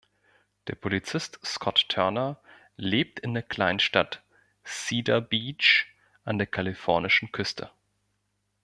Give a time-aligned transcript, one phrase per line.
[0.65, 2.39] Der Polizist Scott Turner
[2.75, 4.23] lebt in der Kleinstadt
[4.65, 5.85] Cedar Beach
[6.25, 7.69] an der kalifornischen Küste.